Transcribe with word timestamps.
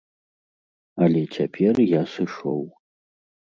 Але 1.07 1.21
цяпер 1.35 1.83
я 1.93 2.01
сышоў. 2.15 2.61